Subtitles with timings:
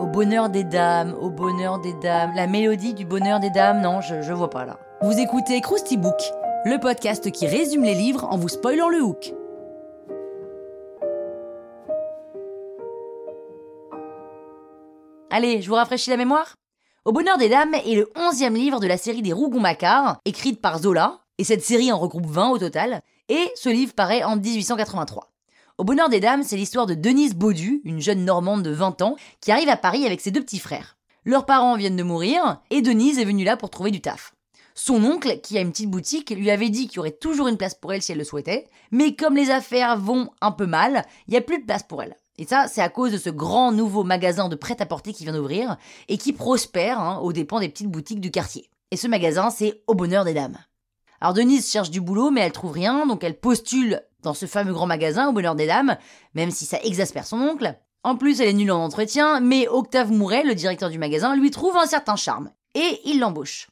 [0.00, 2.32] Au bonheur des dames, au bonheur des dames.
[2.34, 4.78] La mélodie du bonheur des dames, non, je, je vois pas là.
[5.00, 6.20] Vous écoutez Krusty Book,
[6.66, 9.32] le podcast qui résume les livres en vous spoilant le hook.
[15.30, 16.56] Allez, je vous rafraîchis la mémoire
[17.06, 20.80] Au bonheur des dames est le onzième livre de la série des Rougon-Macquart, écrite par
[20.80, 25.30] Zola, et cette série en regroupe 20 au total, et ce livre paraît en 1883.
[25.80, 29.16] Au bonheur des dames, c'est l'histoire de Denise Baudu, une jeune Normande de 20 ans,
[29.40, 30.98] qui arrive à Paris avec ses deux petits frères.
[31.24, 34.34] Leurs parents viennent de mourir, et Denise est venue là pour trouver du taf.
[34.74, 37.56] Son oncle, qui a une petite boutique, lui avait dit qu'il y aurait toujours une
[37.56, 41.06] place pour elle si elle le souhaitait, mais comme les affaires vont un peu mal,
[41.26, 42.14] il n'y a plus de place pour elle.
[42.36, 45.78] Et ça, c'est à cause de ce grand nouveau magasin de prêt-à-porter qui vient d'ouvrir
[46.08, 48.68] et qui prospère hein, aux dépens des petites boutiques du quartier.
[48.90, 50.58] Et ce magasin, c'est Au Bonheur des Dames.
[51.22, 54.72] Alors Denise cherche du boulot, mais elle trouve rien, donc elle postule dans ce fameux
[54.72, 55.96] grand magasin au bonheur des dames,
[56.34, 57.76] même si ça exaspère son oncle.
[58.02, 61.50] En plus, elle est nulle en entretien, mais Octave Mouret, le directeur du magasin, lui
[61.50, 62.50] trouve un certain charme.
[62.74, 63.68] Et il l'embauche.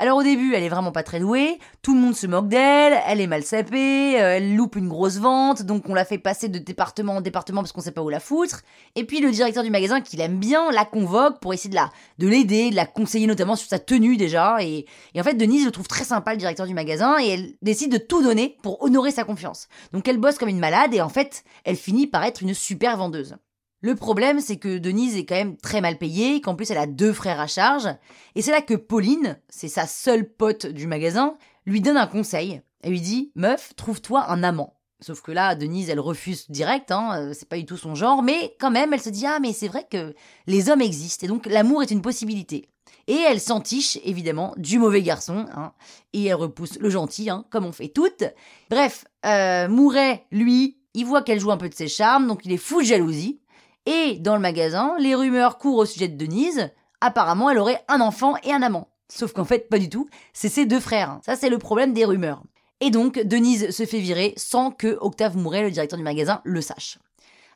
[0.00, 2.98] Alors au début, elle est vraiment pas très douée, tout le monde se moque d'elle,
[3.06, 6.48] elle est mal sapée, euh, elle loupe une grosse vente, donc on la fait passer
[6.48, 8.62] de département en département parce qu'on sait pas où la foutre.
[8.96, 11.76] Et puis le directeur du magasin, qui l'aime bien, la convoque pour essayer de
[12.18, 14.56] de l'aider, de la conseiller notamment sur sa tenue déjà.
[14.62, 17.52] Et, et en fait, Denise le trouve très sympa, le directeur du magasin, et elle
[17.60, 19.68] décide de tout donner pour honorer sa confiance.
[19.92, 22.96] Donc elle bosse comme une malade et en fait, elle finit par être une super
[22.96, 23.36] vendeuse.
[23.82, 26.86] Le problème, c'est que Denise est quand même très mal payée, qu'en plus elle a
[26.86, 27.88] deux frères à charge,
[28.34, 32.60] et c'est là que Pauline, c'est sa seule pote du magasin, lui donne un conseil.
[32.82, 34.76] Elle lui dit Meuf, trouve-toi un amant.
[35.00, 38.22] Sauf que là, Denise, elle refuse direct, hein, euh, c'est pas du tout son genre,
[38.22, 40.14] mais quand même, elle se dit Ah, mais c'est vrai que
[40.46, 42.68] les hommes existent, et donc l'amour est une possibilité.
[43.06, 45.72] Et elle s'entiche, évidemment, du mauvais garçon, hein,
[46.12, 48.24] et elle repousse le gentil, hein, comme on fait toutes.
[48.68, 52.52] Bref, euh, Mouret, lui, il voit qu'elle joue un peu de ses charmes, donc il
[52.52, 53.40] est fou de jalousie.
[53.86, 56.70] Et dans le magasin, les rumeurs courent au sujet de Denise.
[57.00, 58.88] Apparemment, elle aurait un enfant et un amant.
[59.08, 60.08] Sauf qu'en fait, pas du tout.
[60.32, 61.18] C'est ses deux frères.
[61.24, 62.42] Ça, c'est le problème des rumeurs.
[62.80, 66.60] Et donc, Denise se fait virer sans que Octave Mouret, le directeur du magasin, le
[66.60, 66.98] sache.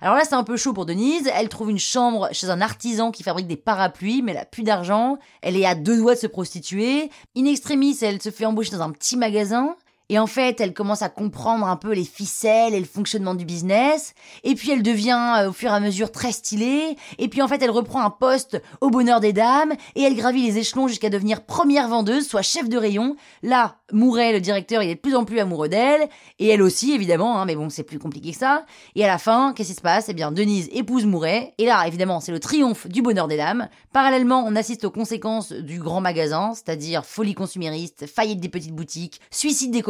[0.00, 1.30] Alors là, c'est un peu chaud pour Denise.
[1.32, 4.62] Elle trouve une chambre chez un artisan qui fabrique des parapluies, mais elle a plus
[4.62, 5.16] d'argent.
[5.40, 7.10] Elle est à deux doigts de se prostituer.
[7.36, 9.76] In extremis, elle se fait embaucher dans un petit magasin.
[10.10, 13.46] Et en fait, elle commence à comprendre un peu les ficelles et le fonctionnement du
[13.46, 14.14] business.
[14.42, 16.96] Et puis elle devient euh, au fur et à mesure très stylée.
[17.18, 19.72] Et puis en fait, elle reprend un poste au bonheur des dames.
[19.94, 23.16] Et elle gravit les échelons jusqu'à devenir première vendeuse, soit chef de rayon.
[23.42, 26.08] Là, Mouret, le directeur, il est de plus en plus amoureux d'elle.
[26.38, 27.40] Et elle aussi, évidemment.
[27.40, 28.66] Hein, mais bon, c'est plus compliqué que ça.
[28.94, 30.10] Et à la fin, qu'est-ce qui se passe?
[30.10, 31.54] Eh bien, Denise épouse Mouret.
[31.56, 33.68] Et là, évidemment, c'est le triomphe du bonheur des dames.
[33.94, 39.20] Parallèlement, on assiste aux conséquences du grand magasin, c'est-à-dire folie consumériste, faillite des petites boutiques,
[39.30, 39.82] suicide des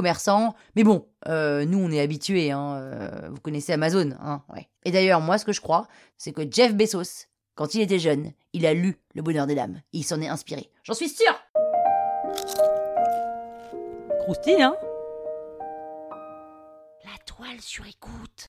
[0.76, 4.68] mais bon, euh, nous on est habitués, hein, euh, vous connaissez Amazon, hein, ouais.
[4.84, 5.88] Et d'ailleurs, moi ce que je crois,
[6.18, 9.80] c'est que Jeff Bezos, quand il était jeune, il a lu Le Bonheur des Dames.
[9.92, 10.70] il s'en est inspiré.
[10.82, 11.32] J'en suis sûr
[14.20, 14.76] Croustille, hein?
[17.04, 18.48] La toile sur écoute.